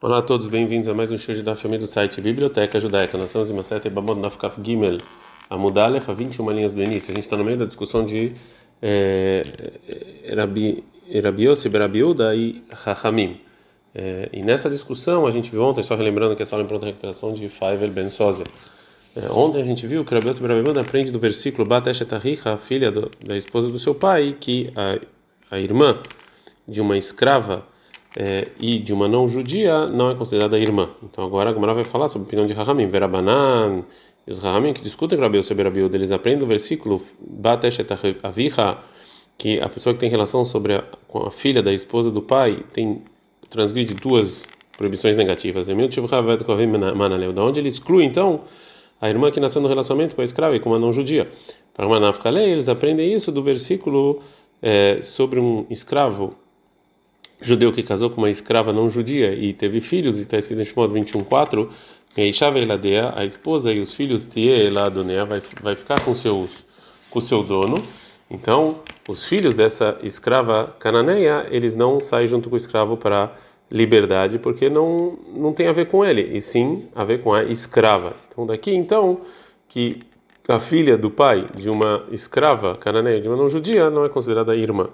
[0.00, 3.18] Olá a todos, bem-vindos a mais um show da família do site Biblioteca Judaica.
[3.18, 4.98] Nós estamos em Masete Babod Nafkaf Gimel
[5.50, 7.10] Amudalef, a 21 linhas do início.
[7.10, 8.32] A gente está no meio da discussão de
[8.80, 9.42] é,
[10.36, 10.84] Rabi
[11.68, 13.40] Berabiuda e Chachamim.
[13.92, 16.86] É, e nessa discussão a gente viu ontem, só relembrando que é só lembrando a
[16.86, 18.46] recuperação de Faivel Ben Sozer.
[19.16, 23.10] É, ontem a gente viu que Rabi Berabiuda aprende do versículo Bateshetaricha, a filha do,
[23.26, 26.00] da esposa do seu pai, que a, a irmã
[26.68, 27.66] de uma escrava
[28.16, 30.90] é, e de uma não judia não é considerada irmã.
[31.02, 33.84] Então agora a Gemara vai falar sobre a opinião de Rahamim, Verabanan,
[34.26, 37.88] e os Rahamim que discutem Rabiel sobre Rabiel, eles aprendem o versículo Bateshet
[38.22, 38.78] Avicha,
[39.36, 42.62] que a pessoa que tem relação sobre a, com a filha da esposa do pai
[42.72, 43.02] tem
[43.48, 44.44] transgride duas
[44.76, 45.68] proibições negativas.
[45.68, 48.42] Da onde ele exclui então
[49.00, 51.28] a irmã que nasceu no relacionamento com a escrava e com uma não judia.
[51.72, 51.98] Para uma
[52.40, 54.20] eles aprendem isso do versículo
[54.60, 56.34] é, sobre um escravo
[57.40, 60.64] judeu que casou com uma escrava não judia e teve filhos, e está escrito em
[60.64, 61.68] Shemot 21.4,
[63.14, 66.50] a esposa e os filhos Tie Ladonea vai, vai ficar com, seus,
[67.10, 67.80] com seu dono.
[68.30, 73.32] Então, os filhos dessa escrava cananeia, eles não saem junto com o escravo para
[73.70, 77.44] liberdade, porque não, não tem a ver com ele, e sim a ver com a
[77.44, 78.14] escrava.
[78.30, 79.20] Então, daqui então,
[79.68, 80.00] que
[80.48, 84.56] a filha do pai de uma escrava cananeia, de uma não judia, não é considerada
[84.56, 84.88] irmã.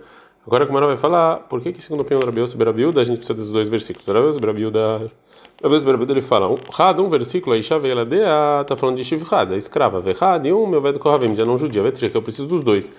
[0.46, 3.00] Agora, como ela vai falar, por que, que segundo a opinião do Rabiel sobre Rabiuda,
[3.00, 4.06] a gente precisa dos dois versículos?
[4.06, 5.10] Rabiel sobre Rabiuda,
[5.62, 9.56] Rabiel sobre Rabiuda, ele fala, Had, um versículo, aí Shaveladea, está falando de Shivhad, a
[9.56, 12.62] escrava, Vehad, e um, meu velho Kohavim, já não judia, dizer que eu preciso dos
[12.62, 12.92] dois.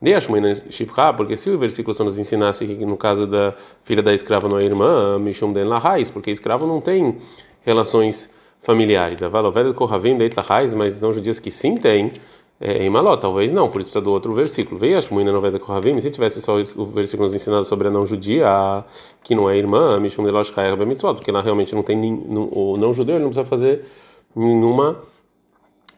[0.00, 4.14] Deixa-me Shivha, porque se o versículo só nos ensinasse que no caso da filha da
[4.14, 7.18] escrava não é irmã, Mishum Den Lahais, porque escravo não tem
[7.62, 8.30] relações
[8.62, 9.22] familiares.
[9.22, 12.12] A Valoved Kohavim Deit Lahais, mas não judias que sim tem
[12.60, 14.80] em Maló, talvez não, por isso precisa do outro versículo.
[14.80, 18.84] Veio Ashmuina novela Kohavim, se tivesse só o versículo nos ensinado sobre a não judia,
[19.22, 20.54] que não é irmã, Mishum de Losh
[20.86, 23.84] Mitzvot, porque ela realmente não tem, o não judeu, não precisa fazer
[24.34, 24.96] nenhuma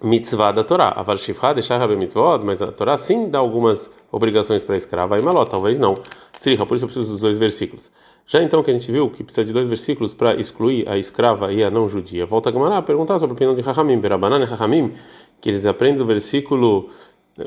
[0.03, 0.93] mitzvah da Torá.
[0.97, 5.19] A Valshivha deixar Rabbe Mitzvot, mas a Torá sim dá algumas obrigações para a escrava,
[5.19, 5.97] em Maló, talvez não.
[6.39, 7.91] Tzriha, por isso eu preciso dos dois versículos.
[8.27, 11.51] Já então que a gente viu que precisa de dois versículos para excluir a escrava
[11.51, 14.39] e a não judia, volta a Gamara a perguntar sobre a opinião de Rahamim, Berabanan
[14.41, 14.93] e Rahamim,
[15.41, 16.91] que eles aprendem o versículo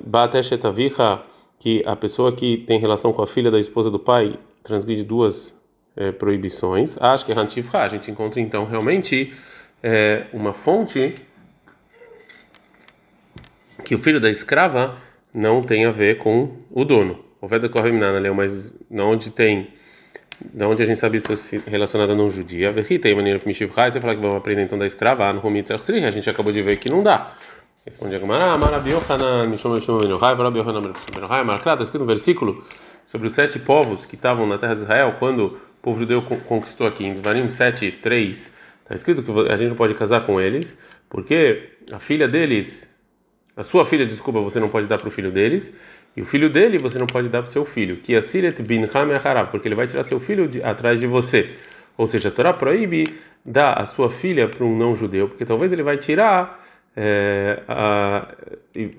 [0.06, 1.24] Bateshetavicha,
[1.60, 5.56] que a pessoa que tem relação com a filha da esposa do pai transgride duas
[5.96, 7.00] é, proibições.
[7.02, 7.84] Acho que é.
[7.84, 9.34] A gente encontra então realmente
[9.84, 11.16] é, uma fonte
[13.84, 14.96] que o filho da escrava
[15.34, 17.20] não tem a ver com o dono.
[17.42, 18.76] O Veda Korrimnana leu, mas
[19.06, 19.70] onde tem,
[20.54, 21.34] da onde a gente sabe isso
[21.68, 22.72] relacionado a não judia.
[22.72, 25.42] Verrita e maneira Você fala que vamos aprender então da escrava, no
[26.06, 27.34] A gente acabou de ver que não dá.
[27.84, 32.64] Responde a Gamara, Marabiohanan, Mishom Mishom Benohai, Marabiohanan Benohai, Marcrata, está escrito no versículo
[33.04, 36.86] sobre os sete povos que estavam na terra de Israel quando o povo judeu conquistou
[36.86, 38.54] aqui, em Devarim 7, 3,
[38.84, 40.78] está escrito que a gente não pode casar com eles,
[41.10, 42.88] porque a filha deles,
[43.58, 45.76] a sua filha, desculpa, você não pode dar para o filho deles,
[46.16, 48.62] e o filho dele você não pode dar para o seu filho, que é Siret
[48.62, 51.50] bin Hameh porque ele vai tirar seu filho de, atrás de você.
[51.98, 55.74] Ou seja, a Torá proíbe dar a sua filha para um não judeu, porque talvez
[55.74, 56.61] ele vai tirar
[56.96, 58.28] é, a,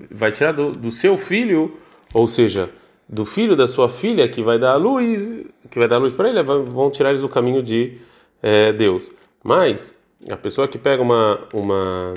[0.09, 1.77] vai tirar do, do, seu filho,
[2.13, 2.69] ou seja,
[3.07, 5.37] do filho da sua filha que vai dar a luz,
[5.69, 7.97] que vai dar a luz para ele, vão tirar eles do caminho de
[8.41, 9.11] é, Deus.
[9.43, 9.95] Mas
[10.29, 12.13] a pessoa que pega uma uma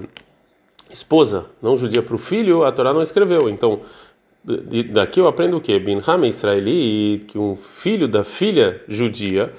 [0.90, 3.48] esposa não judia para o filho, a Torá não escreveu.
[3.48, 3.80] Então
[4.92, 5.78] daqui eu aprendo o que?
[5.78, 9.52] Bin Hame Israeli, que um filho da filha judia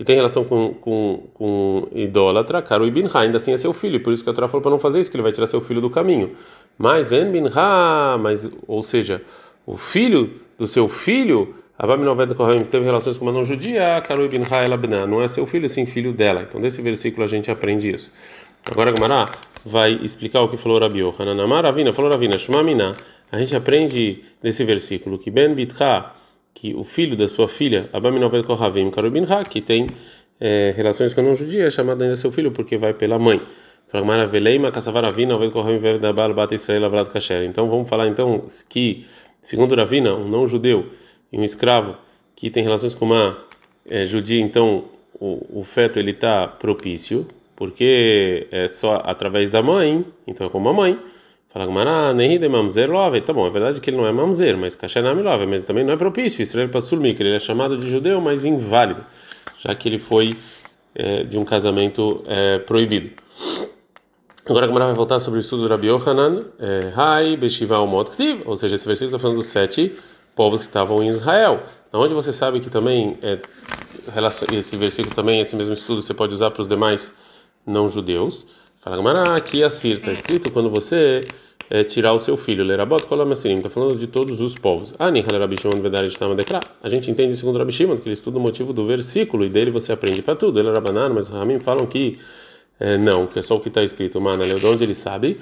[0.00, 4.02] que tem relação com, com, com idólatra, Karu e Binha, ainda assim é seu filho,
[4.02, 5.60] por isso que a Torá falou para não fazer isso, que ele vai tirar seu
[5.60, 6.30] filho do caminho.
[6.78, 9.20] Mas vem Binha, mas, ou seja,
[9.66, 14.24] o filho do seu filho, Abaminoveda Kohen, que teve relações com uma não judia, Karu
[14.24, 16.46] e Binha, ela não é seu filho, sim filho dela.
[16.48, 18.10] Então, desse versículo a gente aprende isso.
[18.70, 19.26] Agora, a Gamara
[19.66, 22.96] vai explicar o que falou Rabi Hananamar Ravina, falou Ravina, Shmamina.
[23.30, 26.10] A gente aprende desse versículo que Ben Bitcha
[26.60, 29.86] que o filho da sua filha, Abaminovet Kohavim Karubinha, que tem
[30.38, 33.40] é, relações com a não-judia, é chamado ainda seu filho porque vai pela mãe.
[37.46, 39.06] Então vamos falar então que,
[39.42, 40.84] segundo Ravina, um não-judeu
[41.32, 41.96] e um escravo
[42.36, 43.38] que tem relações com uma
[43.88, 44.84] é, judia, então
[45.18, 47.26] o, o feto ele está propício,
[47.56, 50.98] porque é só através da mãe, então é como a mãe.
[51.52, 53.20] Fala Gumara, nem de mamzer love.
[53.22, 55.92] Tá bom, é verdade que ele não é mamzer, mas kashanami love, mas também não
[55.92, 56.40] é propício.
[56.40, 59.04] Israel para sulmi, que ele é chamado de judeu, mas inválido,
[59.58, 60.36] já que ele foi
[60.94, 63.10] é, de um casamento é, proibido.
[64.48, 66.44] Agora a Gumara vai voltar sobre o estudo do Rabi Yohanan.
[66.96, 69.92] Hai, Beshiva, ou seja, esse versículo está falando dos sete
[70.34, 71.60] povos que estavam em Israel.
[71.92, 73.38] Onde você sabe que também é,
[74.52, 77.12] esse versículo também, esse mesmo estudo, você pode usar para os demais
[77.66, 78.46] não judeus?
[78.82, 81.26] Fala, Gamara, aqui assim, está escrito quando você
[81.68, 82.64] é, tirar o seu filho.
[82.64, 84.94] Lerabot Kolamassirim, está falando de todos os povos.
[84.98, 85.10] Ah,
[86.82, 89.70] A gente entende segundo Rabi Shimon, que ele estuda o motivo do versículo e dele
[89.70, 90.58] você aprende para tudo.
[90.58, 92.18] Ele é Rabanan, mas Ramim falam que
[92.80, 94.18] é, não, que é só o que está escrito.
[94.18, 95.38] Mana, de onde ele sabe?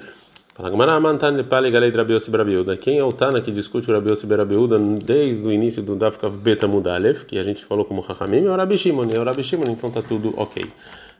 [2.75, 6.35] Quem é o Tana que discute o Rabi Yossi Berabiuda desde o início do Dafkav
[6.35, 9.87] Beta Mudalev, que a gente falou como Chachamim, é o Rabi Shimon, é o então
[9.87, 10.65] está tudo ok.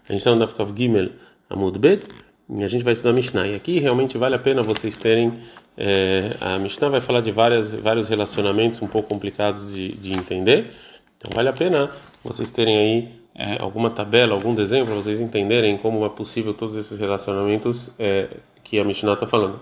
[0.10, 1.12] A gente está no Dafkav Gimel
[1.50, 2.06] Amud Bet,
[2.50, 3.48] e a gente vai estudar Mishnah.
[3.48, 5.40] E aqui realmente vale a pena vocês terem.
[5.78, 10.72] É, a Mishnah vai falar de várias, vários relacionamentos um pouco complicados de, de entender,
[11.18, 11.90] então vale a pena
[12.24, 16.76] vocês terem aí é, alguma tabela, algum desenho para vocês entenderem como é possível todos
[16.76, 18.28] esses relacionamentos é,
[18.64, 19.60] que a Mishnah está falando.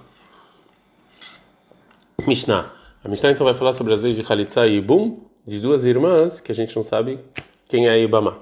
[2.28, 2.74] Mishnah.
[3.04, 6.42] A Mishnah então vai falar sobre as leis de Khalitsa e Ibum, de duas irmãs
[6.42, 7.20] que a gente não sabe
[7.68, 8.40] quem é Ibama.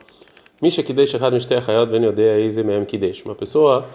[0.66, 1.14] Misha Kidesh
[2.40, 3.24] Eizemem Kidesh.
[3.24, 3.86] Uma pessoa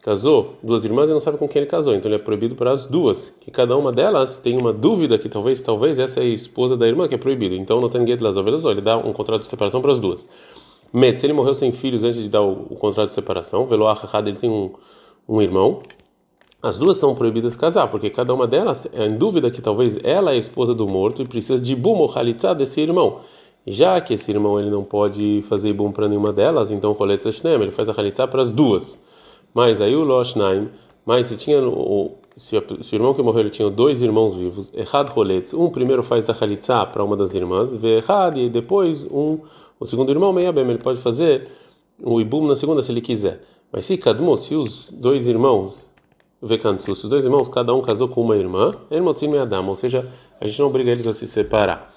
[0.00, 2.72] casou duas irmãs e não sabe com quem ele casou, então ele é proibido para
[2.72, 6.26] as duas, que cada uma delas tem uma dúvida que talvez, talvez essa é a
[6.26, 7.54] esposa da irmã que é proibido.
[7.54, 10.26] Então não tem Get ele dá um contrato de separação para as duas.
[10.90, 14.08] Met, se ele morreu sem filhos antes de dar o, o contrato de separação, Veloach
[14.26, 14.70] ele tem um,
[15.28, 15.82] um irmão,
[16.62, 20.30] as duas são proibidas casar, porque cada uma delas é em dúvida que talvez ela
[20.30, 22.10] é a esposa do morto e precisa de bum ou
[22.54, 23.20] desse irmão.
[23.66, 27.70] Já que esse irmão ele não pode fazer bum para nenhuma delas, então o ele
[27.70, 28.98] faz a halitzá para as duas.
[29.54, 30.68] Mas aí o Loshnaim,
[31.06, 35.10] mas se tinha o se, o irmão que morreu ele tinha dois irmãos vivos, errado
[35.10, 39.38] roletz, um primeiro faz a halitzá para uma das irmãs, vê errado e depois um
[39.78, 41.48] o segundo irmão, meia bem, ele pode fazer
[42.00, 43.42] o ibum na segunda se ele quiser.
[43.72, 45.92] Mas se Kadmo, se os dois irmãos,
[46.40, 50.08] Vekantsu, se os dois irmãos, cada um casou com uma irmã, e Adam, ou seja,
[50.40, 51.92] a gente não obriga eles a se separar.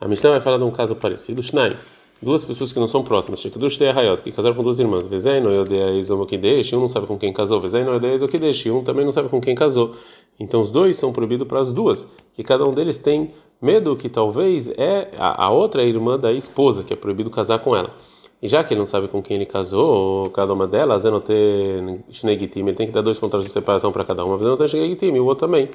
[0.00, 1.76] A Mishnah vai falar de um caso parecido, Shnai,
[2.22, 5.40] duas pessoas que não são próximas, Shekdush e Hayot, que casaram com duas irmãs, Vezei
[5.40, 9.04] no Yodea Izomokidesh, um não sabe com quem casou, Vezei no Yodea Izokidesh, um também
[9.04, 9.96] não sabe com quem casou.
[10.38, 14.08] Então os dois são proibidos para as duas, que cada um deles tem medo que
[14.08, 17.90] talvez é a, a outra irmã da esposa, que é proibido casar com ela.
[18.40, 22.04] E já que ele não sabe com quem ele casou, cada uma delas, é ter
[22.08, 25.24] Shnegitim, ele tem que dar dois contratos de separação para cada uma, ter Shnegitim, o
[25.24, 25.68] outro também.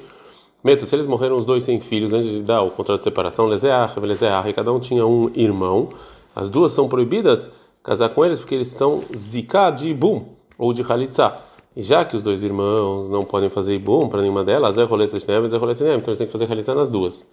[0.64, 3.44] Meto, se eles morreram os dois sem filhos antes de dar o contrato de separação,
[3.44, 5.90] Lezeach, Lezeach, e cada um tinha um irmão,
[6.34, 7.52] as duas são proibidas
[7.82, 10.24] casar com eles porque eles são Zika de Ibum,
[10.56, 11.36] ou de Halitzah.
[11.76, 15.14] E já que os dois irmãos não podem fazer Ibum para nenhuma delas, é Roletz
[15.22, 17.28] Shneem, é Roletz então eles têm que fazer Halitzah nas duas.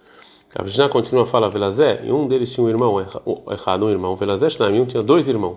[0.54, 4.14] A Mishnah continua a falar Velazé, e um deles tinha um irmão errado, um irmão,
[4.14, 5.56] Velazé Shnaim, um tinha dois irmãos.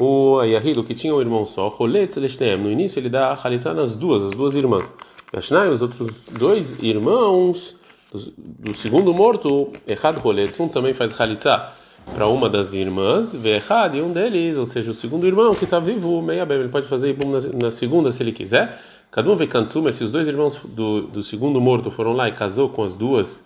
[0.00, 3.94] O Ayahido, que tinha um irmão só, Rolet Celestem, no início ele dá a nas
[3.94, 4.94] duas, as duas irmãs.
[5.34, 7.74] Yashnaim, os outros dois irmãos
[8.12, 11.72] do, do segundo morto, errado Rolet, um também faz Halitzá
[12.14, 15.78] para uma das irmãs, errado e um deles, ou seja, o segundo irmão que está
[15.78, 18.78] vivo, meia bem, ele pode fazer Ibum na, na segunda se ele quiser.
[19.10, 22.32] Cada um vê Kansuma, se os dois irmãos do, do segundo morto foram lá e
[22.32, 23.44] casou com as duas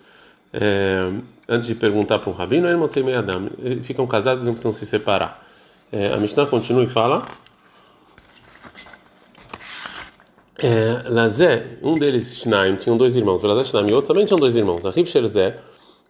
[0.51, 1.11] é,
[1.47, 5.45] antes de perguntar para um rabino, eles ficam casados e não precisam se separar.
[5.91, 7.25] É, a Mishnah continua e fala.
[10.61, 13.41] É, Lazé, um deles, Shnaim, tinham dois irmãos.
[13.41, 14.85] Lazé, Shnaim, e outro também tinham dois irmãos.
[14.85, 15.57] Arif Sherzé,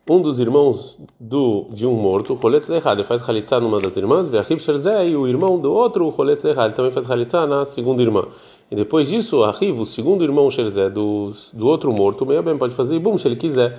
[0.09, 4.63] um dos irmãos do, de um morto, Roletz Lechad, faz Halitzá numa das irmãs, Arif
[4.63, 8.25] Sherzé, e o irmão do outro, Roletz Lechad, também faz Halitzá na segunda irmã.
[8.71, 12.73] E depois disso, Arif, o segundo irmão Sherzé, do, do outro morto, meio bem pode
[12.73, 13.77] fazer Ibum se ele quiser.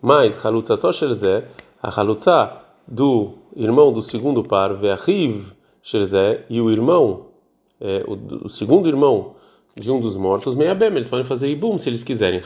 [0.00, 1.44] Mas Halutzato Sherzé,
[1.82, 2.52] a Halutza
[2.86, 5.44] do irmão do segundo par, Veachiv
[5.82, 7.26] Sherzé, e o irmão,
[7.80, 9.34] é, o, o, segundo irmão
[9.78, 12.40] de um dos mortos, Meabem, eles podem fazer Ibum se eles quiserem.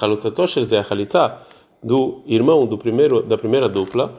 [0.00, 1.38] Halutzato Sherzé, a Halitza
[1.82, 4.18] do irmão do primeiro, da primeira dupla,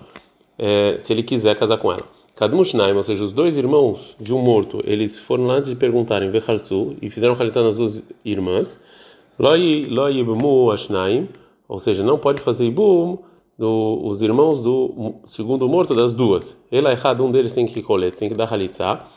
[0.57, 2.03] é, se ele quiser casar com ela.
[2.35, 6.29] Kadmushnaim, ou seja, os dois irmãos de um morto, eles foram lá antes de perguntarem
[6.29, 8.81] Vechaltzu e fizeram Halitza nas duas irmãs.
[9.39, 9.88] Loi
[10.19, 11.27] Ibmu Ashnaim
[11.67, 13.17] ou seja, não pode fazer ibum
[13.57, 16.57] dos irmãos do segundo morto das duas.
[16.71, 19.07] Ele é errado, um deles tem que colher, tem que dar halitzá.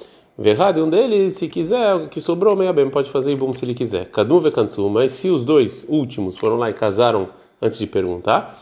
[0.41, 4.07] Verrado, um deles, se quiser, que sobrou, meia bem, pode fazer ibum se ele quiser.
[4.07, 7.31] Kadum vekantsu, mas se os dois últimos foram lá e casaram
[7.61, 8.57] antes de perguntar,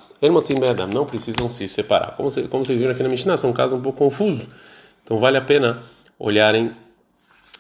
[0.93, 2.17] não precisam se separar.
[2.17, 4.49] Como, como vocês viram aqui na Mishnah, são casos um pouco confusos.
[5.05, 5.83] Então vale a pena
[6.19, 6.73] olharem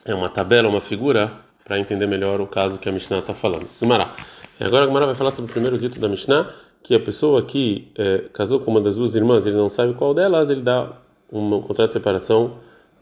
[0.07, 1.31] é uma tabela, uma figura,
[1.63, 3.69] para entender melhor o caso que a Mishnah está falando.
[3.79, 4.09] Gumará.
[4.59, 6.49] Agora a Gemara vai falar sobre o primeiro dito da Mishnah,
[6.83, 10.15] que a pessoa que é, casou com uma das duas irmãs, ele não sabe qual
[10.15, 10.93] delas, ele dá
[11.31, 12.55] um contrato de separação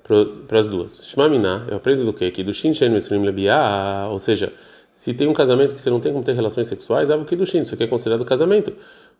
[0.04, 1.06] para as duas.
[1.06, 2.30] Shmamina, eu aprendo do quê?
[2.30, 3.22] Que do Shin Shen Mesrim
[4.10, 4.52] ou seja,
[4.94, 7.34] se tem um casamento que você não tem como ter relações sexuais, é o que
[7.34, 8.72] do Shin, isso aqui é considerado casamento.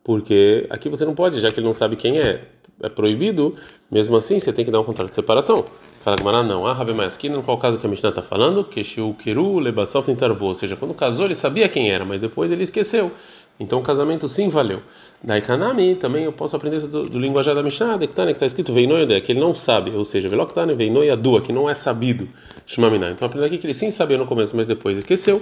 [0.05, 2.43] porque aqui você não pode, já que ele não sabe quem é,
[2.83, 3.57] é proibido,
[3.91, 5.65] mesmo assim você tem que dar um contrato de separação.
[6.05, 6.67] Fala não.
[6.67, 10.11] Ah, Rabi Maskina, no qual caso que a Mishnah está falando, que Shiu Keru Lebasof
[10.11, 13.11] Intervou, ou seja, quando casou ele sabia quem era, mas depois ele esqueceu.
[13.59, 14.83] Então o casamento sim valeu.
[15.23, 19.21] Daí Kanami também eu posso aprender do, do linguajar da Mishnah, que está escrito Veinoide,
[19.21, 22.29] que ele não sabe, ou seja, Veloktane Veinoiadua, que não é sabido,
[22.67, 23.11] Shmamina.
[23.11, 25.41] Então aprender aqui que ele sim sabia no começo, mas depois esqueceu.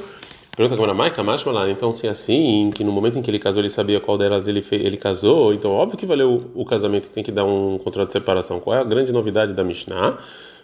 [0.54, 3.62] Pergunta como Maika Mashmalan, então se é assim, que no momento em que ele casou
[3.62, 7.08] ele sabia qual delas ele fez, ele casou, então óbvio que valeu o, o casamento,
[7.08, 8.60] tem que dar um contrato de separação.
[8.60, 10.18] Qual é a grande novidade da Mishnah?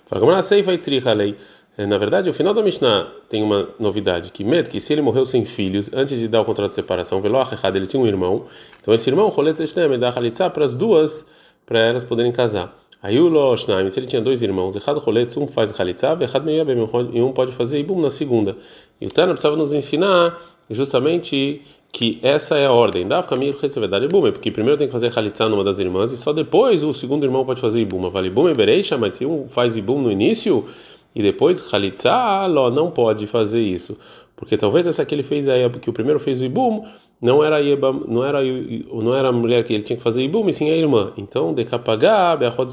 [0.05, 0.79] Fala como sei vai
[1.15, 1.37] lei.
[1.79, 5.01] É, na verdade, o final da Mishnah tem uma novidade, que med, que se ele
[5.01, 8.47] morreu sem filhos, antes de dar o contrato de separação, ele tinha um irmão,
[8.83, 9.59] então esse irmão, rolet
[10.01, 11.25] dá halitzá para as duas,
[11.65, 12.77] para elas poderem casar.
[13.01, 16.77] Aí o Loshnaim, se ele tinha dois irmãos, errado rolet, um faz halitzá, meiabem,
[17.13, 18.57] e um pode fazer ibum na segunda.
[19.01, 20.37] E o Tana precisava nos ensinar
[20.69, 23.07] justamente que essa é a ordem.
[23.07, 26.33] Dá kamir verdade ibum, porque primeiro tem que fazer halitzá numa das irmãs e só
[26.33, 28.11] depois o segundo irmão pode fazer ibum.
[28.11, 30.67] Vale ibum e bereisha, mas se um faz ibum no início
[31.15, 33.99] e depois halitzá, não pode fazer isso.
[34.37, 36.87] Porque talvez essa que ele fez aí, que o primeiro fez o ibum,
[37.21, 37.59] não era
[38.07, 40.77] não era não era a mulher que ele tinha que fazer ibum, e sim a
[40.77, 41.13] irmã.
[41.17, 42.73] Então, decapagá, beachod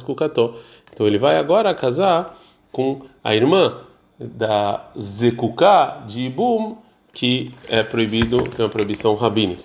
[0.93, 2.37] Então ele vai agora casar
[2.71, 3.77] com a irmã
[4.19, 6.77] da Zekuká de Ibum,
[7.13, 9.63] que é proibido, tem uma proibição rabínica.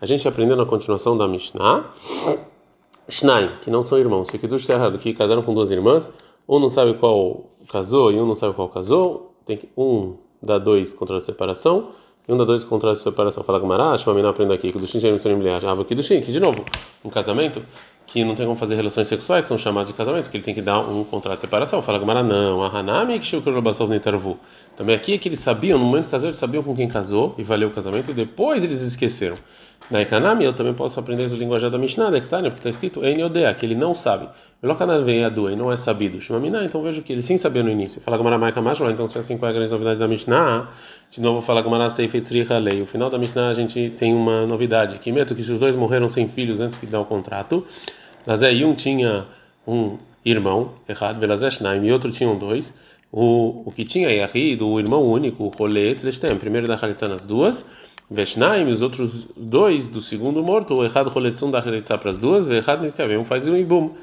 [0.00, 1.84] A gente aprendeu na continuação da Mishnah,
[3.08, 6.12] Shnaim, que não são irmãos, se Kiddush está errado, que casaram com duas irmãs,
[6.48, 10.58] um não sabe qual casou e um não sabe qual casou, tem que um dá
[10.58, 11.90] dois contra a separação,
[12.26, 13.42] e um dá dois contra a separação.
[13.42, 16.64] Fala Gamara, Shmamina aprende aqui, Kiddushin Jerem Sonim Liach, Ah, Kiddushin, que de novo,
[17.04, 17.62] um casamento,
[18.06, 20.62] que não tem como fazer relações sexuais, são chamados de casamento, que ele tem que
[20.62, 21.80] dar um contrato de separação.
[21.82, 24.38] Fala Gamara, não, a Hanami que Shukrobasov Netarvu.
[24.76, 27.34] Também aqui é que eles sabiam, no momento que casou, eles sabiam com quem casou
[27.38, 29.36] e valeu o casamento, e depois eles esqueceram.
[29.90, 33.04] Na Ekanami eu também posso aprender o linguajar da Mishnah, da Ektania, porque está escrito
[33.04, 34.28] Enodea, que ele não sabe.
[34.62, 36.20] Velokanar vem a do e não é sabido.
[36.20, 38.00] Shumamina, então vejo que ele sim sabia no início.
[38.00, 40.68] Fala Gamara Maika Mashma, então se é assim qual é a grande novidade da Mishnah?
[41.10, 42.80] De novo fala Gamara Seifetzriha Lei.
[42.80, 45.74] O final da Mishnah a gente tem uma novidade, que meto que se os dois
[45.74, 47.66] morreram sem filhos antes que dá o contrato,
[48.26, 49.26] Lazé e um tinha
[49.66, 52.74] um irmão, errado, Velazeshnaim, e outro tinham dois.
[53.10, 57.26] O, o que tinha Yahid, o irmão único, o Rolet, eles primeiro da Halitzá nas
[57.26, 57.66] duas,
[58.12, 62.46] Veshnaim, os outros dois do segundo morto, o errado Roletzum da Halitzá para as duas,
[62.46, 63.94] o errado Nitkavem, um faz um ibum.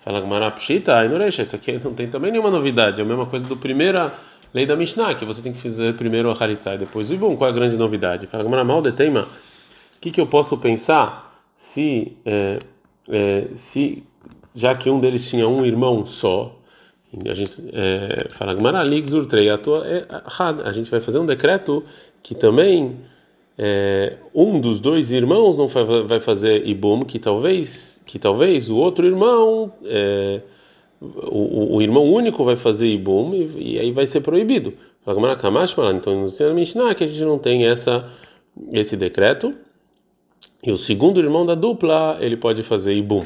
[0.00, 3.46] Fala Gamara Pshita, não isso aqui não tem também nenhuma novidade, é a mesma coisa
[3.46, 4.14] do primeira
[4.54, 7.36] lei da Mishnah, que você tem que fazer primeiro a Halitzá e depois o ibum,
[7.36, 8.26] qual é a grande novidade?
[8.26, 12.16] Fala Gamara Mal de Teima, o que, que eu posso pensar se.
[12.24, 12.60] É,
[13.10, 14.04] é, se
[14.54, 16.58] já que um deles tinha um irmão só,
[17.28, 20.06] a gente é, fala é,
[20.64, 21.84] a gente vai fazer um decreto
[22.22, 22.96] que também
[23.58, 29.04] é, um dos dois irmãos não vai fazer ibum, que talvez que talvez o outro
[29.04, 30.40] irmão é,
[31.00, 34.72] o, o, irmão único vai fazer ibum e, e aí vai ser proibido.
[35.98, 38.08] Então Mishnah que a gente não tem essa
[38.72, 39.54] esse decreto
[40.62, 43.24] e o segundo irmão da dupla, ele pode fazer ibum.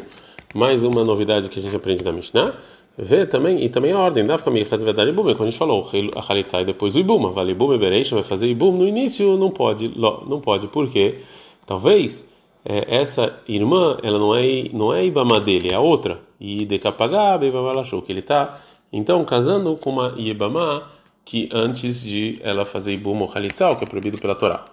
[0.55, 2.55] Mais uma novidade que a gente aprende da Mishnah.
[2.97, 6.33] Vê também, e também a ordem, dá ficar verdade ibum, quando a gente falou, a
[6.33, 9.51] Halitzá e depois o ibum, vale ibum e bereisha, vai fazer ibum, no início não
[9.51, 11.21] pode, não pode, porque
[11.67, 12.29] talvez
[12.65, 16.79] é, essa irmã, ela não é, não é ibama dele, é a outra, e de
[16.79, 18.61] kapagá, ibama achou que ele está,
[18.93, 20.87] então, casando com uma ibama
[21.25, 24.67] que antes de ela fazer ibum ou Halitzá, o que é proibido pela Torá.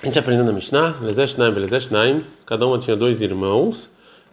[0.00, 3.90] A gente aprendeu na Mishnah, Lezeshnaim, Lezeshnaim, cada um tinha dois irmãos,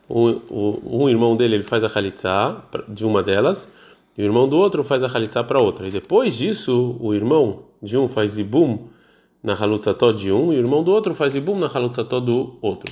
[0.10, 3.72] um, um, irmão dele ele faz a Khalitsa de uma delas,
[4.18, 5.88] e o irmão do outro faz a Khalitsa para outra.
[5.88, 8.88] E depois disso, o irmão de um faz Ibum
[9.42, 12.92] na Halutzató de um, e o irmão do outro faz Ibum na Halutzató do outro.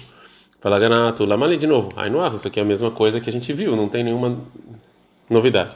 [0.59, 1.91] Fala Ganato, Lamale de novo.
[1.95, 4.37] Aí não isso aqui é a mesma coisa que a gente viu, não tem nenhuma
[5.29, 5.75] novidade.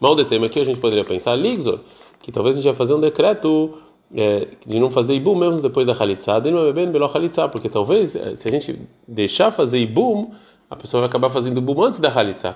[0.00, 1.80] Mal de tema aqui a gente poderia pensar, Ligzor,
[2.20, 3.78] que talvez a gente vai fazer um decreto
[4.14, 8.78] é, de não fazer ibum mesmo depois da halitzá, porque talvez é, se a gente
[9.08, 10.32] deixar fazer ibum,
[10.70, 12.54] a pessoa vai acabar fazendo ibum antes da halitzá,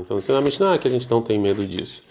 [0.00, 2.02] então se na Mishnah que a gente não tem medo disso.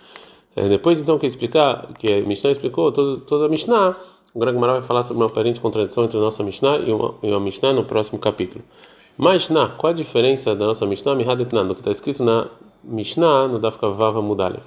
[0.56, 3.96] É, depois então que explicar, que a Mishnah explicou toda, toda a Mishnah,
[4.34, 7.16] o Greg Mará vai falar sobre uma aparente contradição entre a nossa Mishnah e uma,
[7.24, 8.64] e uma Mishnah no próximo capítulo.
[9.18, 12.50] Mishnah, qual a diferença da nossa Mishnah, Mihadetnan, do que está escrito na
[12.84, 14.64] Mishnah, no Dafka Vava Mudalev?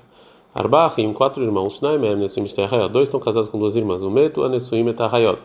[0.54, 2.46] Arbachim, quatro irmãos, Shnaimem, Nesuim
[2.90, 5.38] dois estão casados com duas irmãs, o Meto, a Nesuim Etahayot.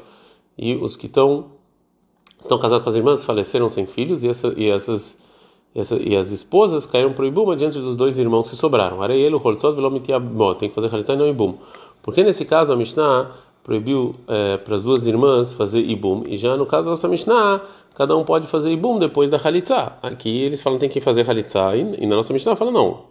[0.57, 1.47] E os que estão,
[2.41, 5.17] estão casados com as irmãs faleceram sem filhos, e, essa, e essas
[5.74, 9.01] essa, e as esposas caíram para o Ibum diante dos dois irmãos que sobraram.
[9.01, 11.55] Areielo, Holtzot, Velomitiabot, tem que fazer Halitzai e não Ibum.
[12.03, 13.31] Porque nesse caso a Mishnah
[13.63, 17.62] proibiu é, para as duas irmãs fazer ibum, e já no caso da nossa Mishnah,
[17.95, 19.98] cada um pode fazer ibum depois da halitzá.
[20.01, 23.03] Aqui eles falam que tem que fazer halitzá, e, e na nossa Mishnah fala não,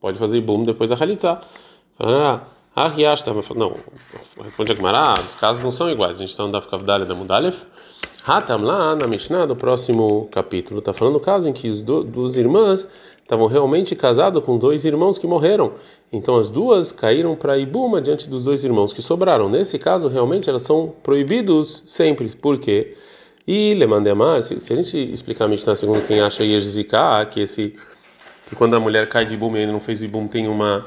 [0.00, 1.40] pode fazer ibum depois da halitzá.
[1.98, 2.40] Fala, ah,
[2.76, 3.74] ah riasta, não,
[4.42, 6.16] responde a Gemara, os casos não são iguais.
[6.16, 7.64] A gente está no Daf Kavdale da Mudalef.
[8.26, 12.36] Hatam lá na Mishnah do próximo capítulo, está falando o caso em que as duas
[12.36, 12.86] irmãs
[13.22, 15.72] estavam realmente casados com dois irmãos que morreram.
[16.12, 19.48] Então as duas caíram para Ibuma diante dos dois irmãos que sobraram.
[19.48, 22.28] Nesse caso, realmente elas são proibidos sempre.
[22.28, 22.94] Por quê?
[23.46, 27.74] E Lemandemar, se, se a gente explicar a Mishnah segundo quem acha Yerzika, que esse
[28.46, 30.86] que quando a mulher cai de Ibum e ainda não fez Ibum tem uma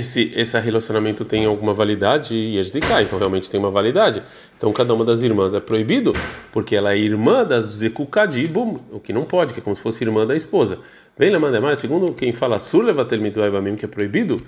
[0.00, 4.22] esse esse relacionamento tem alguma validade e Yerzika, então realmente tem uma validade.
[4.56, 6.12] Então cada uma das irmãs é proibido
[6.52, 9.76] porque ela é irmã das Zekuka de Ibum, o que não pode, que é como
[9.76, 10.78] se fosse irmã da esposa.
[11.16, 14.40] Vem Lemandemar, segundo quem fala Sur levatel mitzvah ibamim, que é proibido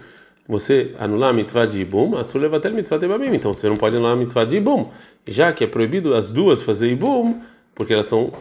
[0.47, 3.07] você anular a mitzvah de Ibum, Asur levatel mitzvah de.
[3.07, 4.91] Então você não pode anular a mitzvah de Ibum,
[5.27, 7.41] já que é proibido as duas fazer Ibum,
[7.75, 8.33] porque elas são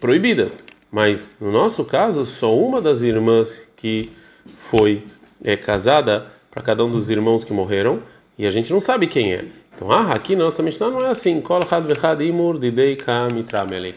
[0.00, 0.64] proibidas.
[0.90, 4.10] Mas no nosso caso, só uma das irmãs que
[4.58, 5.04] foi
[5.42, 6.26] é, casada
[6.56, 8.00] para cada um dos irmãos que morreram,
[8.38, 9.44] e a gente não sabe quem é.
[9.74, 11.38] Então, ah, aqui na nossa Mishnah não é assim.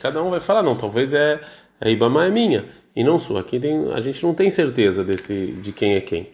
[0.01, 1.39] Cada um vai falar, não, talvez é
[1.79, 3.39] a Ibama é minha e não sua.
[3.39, 6.27] Aqui tem, a gente não tem certeza desse de quem é quem.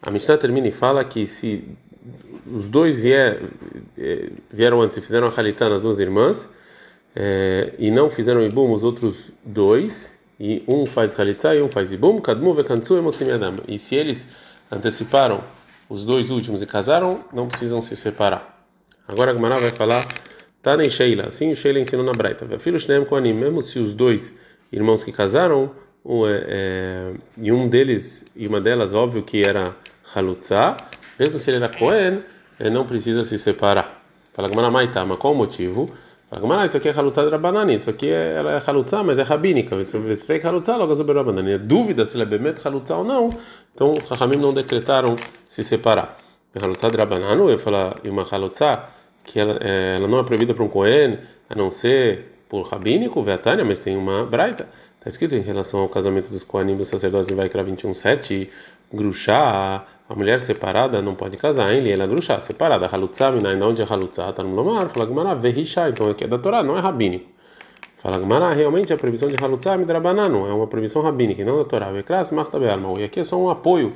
[0.00, 1.64] A Mishnah termina e fala que se
[2.48, 3.42] os dois vier,
[3.98, 6.48] eh, vieram antes e fizeram a Khalitza nas duas irmãs
[7.16, 11.90] é, e não fizeram Ibum os outros dois, e um faz Khalitza e um faz
[11.90, 12.22] Ibum.
[13.66, 14.28] E se eles
[14.70, 15.42] anteciparam
[15.88, 18.64] os dois últimos e casaram, não precisam se separar.
[19.06, 20.06] Agora a Gemara vai falar
[20.62, 22.58] Tanei Sheila, assim o Sheila ensinou na Braita.
[22.58, 24.32] Filho Shneem Koanim, mesmo se os dois
[24.72, 25.70] irmãos que casaram,
[26.04, 29.76] um, é, é, e um deles e uma delas, óbvio que era
[30.14, 30.76] Halutza,
[31.18, 32.22] mesmo se ele era Cohen,
[32.58, 34.02] ele não precisa se separar.
[34.32, 35.88] Fala Gamara Maitá, mas qual o motivo?
[36.28, 39.22] Fala isso aqui é Halutza de Rabanani, isso aqui é, ela é Halutza, mas é
[39.22, 39.82] rabínica.
[39.84, 41.52] Se fez Halutza, logo sobre Rabanani.
[41.52, 43.30] É dúvida se ela é Bemet Halutza ou não,
[43.72, 45.14] então Rahamim não decretaram
[45.46, 46.18] se separar.
[46.60, 48.84] Halutza de Rabananu, eu falo, e uma Halutza,
[49.22, 53.22] que ela, é, ela não é proibida para um Cohen, a não ser por rabínico,
[53.22, 54.68] Veatânia, mas tem uma braita.
[54.98, 58.48] Está escrito em relação ao casamento dos Koanim dos sacerdotes em Vaikra 21.7,
[58.92, 61.90] Gruxá, a mulher separada não pode casar, hein?
[61.90, 62.86] Ela Gruxá, separada.
[62.86, 64.30] Halutzá, ainda onde é Halutzá?
[64.30, 67.28] Está no Lomar, fala Gmará, Verrixá, então aqui é da Torá, não é rabínico.
[67.98, 71.90] Fala Gmará, realmente a proibição de Halutzá, Midrabananu, é uma proibição rabínica, não da Torá.
[71.90, 73.00] Vekras, Marta Bealma.
[73.00, 73.94] E aqui é só um apoio,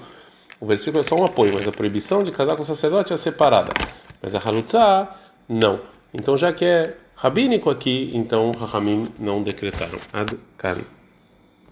[0.59, 3.17] o versículo é só um apoio, mas a proibição de casar com o sacerdote é
[3.17, 3.73] separada.
[4.21, 5.17] Mas a Halutzá,
[5.49, 5.81] não.
[6.13, 9.99] Então já que é rabínico aqui, então Rahamim não decretaram.
[10.13, 10.79] Ad -kan.